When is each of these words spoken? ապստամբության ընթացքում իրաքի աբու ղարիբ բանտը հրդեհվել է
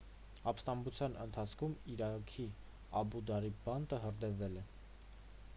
ապստամբության 0.51 1.17
ընթացքում 1.25 1.75
իրաքի 1.95 2.47
աբու 3.03 3.23
ղարիբ 3.31 3.63
բանտը 3.69 4.01
հրդեհվել 4.07 4.61
է 4.65 4.69